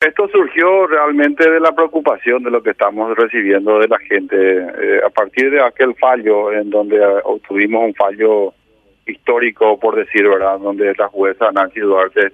[0.00, 5.00] Esto surgió realmente de la preocupación de lo que estamos recibiendo de la gente eh,
[5.04, 8.54] a partir de aquel fallo en donde obtuvimos un fallo
[9.04, 12.32] histórico, por decir verdad, donde la jueza Nancy Duarte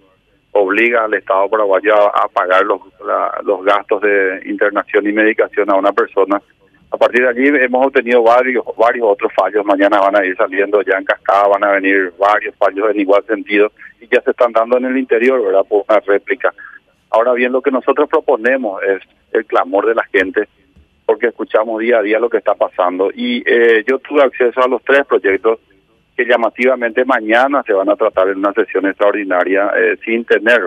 [0.53, 2.83] obliga al Estado paraguayo a, pagar los,
[3.43, 6.41] los gastos de internación y medicación a una persona.
[6.93, 9.67] A partir de allí hemos obtenido varios varios otros fallos.
[9.67, 13.25] Mañana van a ir saliendo ya en cascada, van a venir varios fallos en igual
[13.27, 15.65] sentido y ya se están dando en el interior, ¿verdad?
[15.69, 16.55] Por una réplica.
[17.11, 19.03] Ahora bien, lo que nosotros proponemos es
[19.33, 20.49] el clamor de la gente,
[21.05, 23.11] porque escuchamos día a día lo que está pasando.
[23.15, 25.61] Y eh, yo tuve acceso a los tres proyectos
[26.17, 30.63] que llamativamente mañana se van a tratar en una sesión extraordinaria eh, sin tener.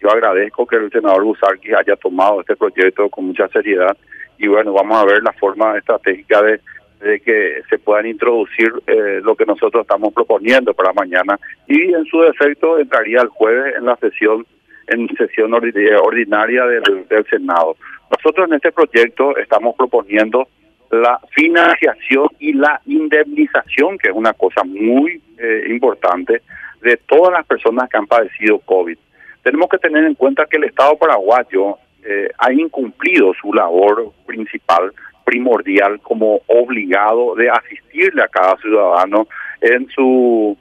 [0.00, 3.96] Yo agradezco que el senador Busarqui haya tomado este proyecto con mucha seriedad
[4.36, 6.60] y bueno, vamos a ver la forma estratégica de,
[7.00, 12.04] de que se puedan introducir eh, lo que nosotros estamos proponiendo para mañana y en
[12.04, 14.46] su defecto entraría el jueves en la sesión
[14.86, 17.76] en sesión ordinaria del, del Senado.
[18.10, 20.48] Nosotros en este proyecto estamos proponiendo
[20.90, 26.42] la financiación y la indemnización, que es una cosa muy eh, importante,
[26.80, 28.96] de todas las personas que han padecido COVID.
[29.42, 34.92] Tenemos que tener en cuenta que el Estado paraguayo eh, ha incumplido su labor principal,
[35.24, 39.26] primordial, como obligado de asistirle a cada ciudadano
[39.60, 40.56] en su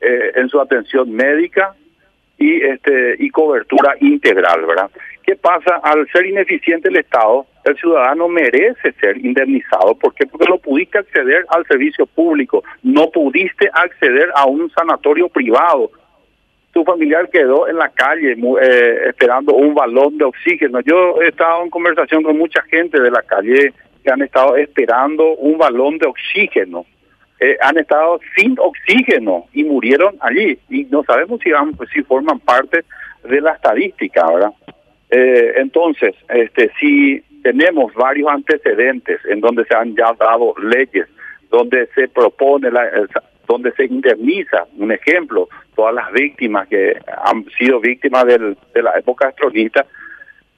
[0.00, 1.74] eh, en su atención médica
[2.38, 4.90] y este y cobertura integral, ¿verdad?
[5.24, 7.46] ¿Qué pasa al ser ineficiente el Estado?
[7.64, 10.26] El ciudadano merece ser indemnizado, ¿por qué?
[10.26, 15.90] Porque no pudiste acceder al servicio público, no pudiste acceder a un sanatorio privado.
[16.72, 20.80] Tu familiar quedó en la calle eh, esperando un balón de oxígeno.
[20.80, 25.34] Yo he estado en conversación con mucha gente de la calle que han estado esperando
[25.36, 26.84] un balón de oxígeno
[27.44, 32.40] eh, han estado sin oxígeno y murieron allí y no sabemos si van, si forman
[32.40, 32.84] parte
[33.22, 34.52] de la estadística, ¿verdad?
[35.10, 41.06] Eh, entonces, este, si tenemos varios antecedentes en donde se han ya dado leyes,
[41.50, 42.88] donde se propone, la,
[43.46, 48.98] donde se indemniza, un ejemplo, todas las víctimas que han sido víctimas del, de la
[48.98, 49.84] época astronita,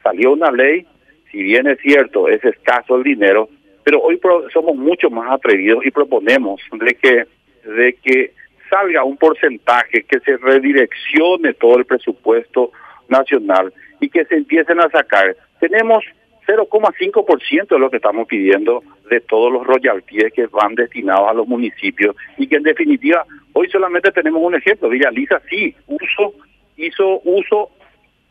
[0.05, 0.87] salió una ley,
[1.33, 3.49] si bien es cierto, es escaso el dinero,
[3.87, 4.21] pero hoy
[4.53, 7.25] somos mucho más atrevidos y proponemos de que
[7.71, 8.33] de que
[8.69, 12.73] salga un porcentaje que se redireccione todo el presupuesto
[13.09, 15.37] nacional y que se empiecen a sacar.
[15.61, 16.05] Tenemos
[16.49, 21.47] 0,5% de lo que estamos pidiendo de todos los royalties que van destinados a los
[21.47, 24.89] municipios y que en definitiva hoy solamente tenemos un ejemplo.
[24.89, 26.35] Villa Lisa sí uso,
[26.77, 27.71] hizo uso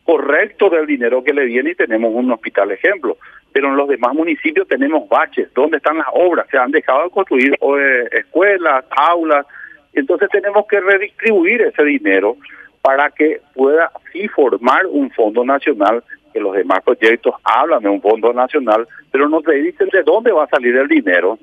[0.04, 3.16] correcto del dinero que le viene y tenemos un hospital ejemplo.
[3.56, 5.48] Pero en los demás municipios tenemos baches.
[5.54, 6.46] ¿Dónde están las obras?
[6.50, 9.46] Se han dejado de construir eh, escuelas, aulas.
[9.94, 12.36] Entonces tenemos que redistribuir ese dinero
[12.82, 18.02] para que pueda sí formar un fondo nacional, que los demás proyectos hablan de un
[18.02, 21.38] fondo nacional, pero no te dicen de dónde va a salir el dinero,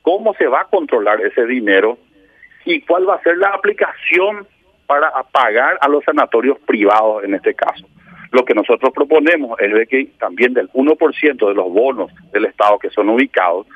[0.00, 1.98] cómo se va a controlar ese dinero
[2.64, 4.46] y cuál va a ser la aplicación
[4.86, 7.86] para pagar a los sanatorios privados en este caso.
[8.30, 12.78] Lo que nosotros proponemos es de que también del 1% de los bonos del Estado
[12.78, 13.66] que son ubicados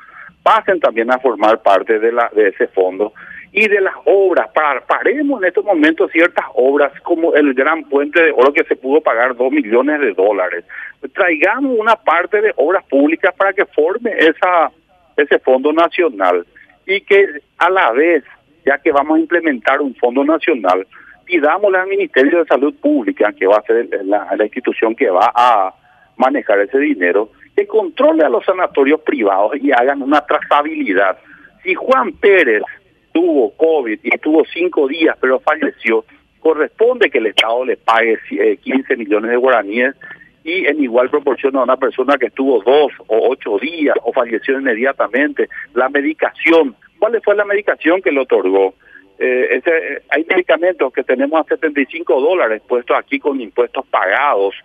[0.43, 3.13] pasen también a formar parte de, la, de ese fondo
[3.51, 4.49] y de las obras.
[4.87, 9.01] paremos en estos momentos ciertas obras como el Gran Puente de Oro que se pudo
[9.01, 10.65] pagar 2 millones de dólares.
[11.13, 14.71] Traigamos una parte de obras públicas para que forme esa
[15.17, 16.45] ese fondo nacional
[16.85, 17.25] y que
[17.57, 18.23] a la vez,
[18.65, 20.85] ya que vamos a implementar un fondo nacional,
[21.25, 25.73] pidámosle al Ministerio de Salud Pública, que va a ser la, institución que va a
[26.17, 31.17] manejar ese dinero, que controle a los sanatorios privados y hagan una trazabilidad.
[31.63, 32.63] Si Juan Pérez
[33.11, 36.05] tuvo COVID y estuvo cinco días pero falleció,
[36.39, 38.19] corresponde que el Estado le pague
[38.61, 39.95] 15 eh, millones de guaraníes
[40.43, 44.59] y en igual proporción a una persona que estuvo dos o ocho días o falleció
[44.59, 45.49] inmediatamente.
[45.73, 48.75] La medicación, ¿cuál fue la medicación que le otorgó?
[49.17, 54.55] Eh, ese, hay medicamentos que tenemos a 75 dólares puestos aquí con impuestos pagados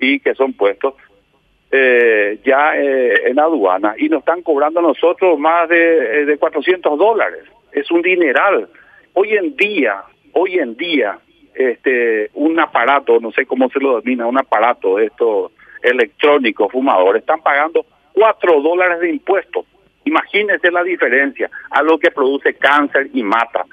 [0.00, 0.94] y que son puestos
[1.70, 6.98] eh, ya eh, en aduana y nos están cobrando a nosotros más de, de 400
[6.98, 7.44] dólares.
[7.72, 8.68] Es un dineral.
[9.12, 10.02] Hoy en día,
[10.32, 11.18] hoy en día,
[11.54, 15.52] este un aparato, no sé cómo se lo denomina, un aparato esto
[15.82, 17.84] electrónico fumador, están pagando
[18.14, 19.66] 4 dólares de impuestos.
[20.04, 23.64] Imagínense la diferencia a lo que produce cáncer y mata.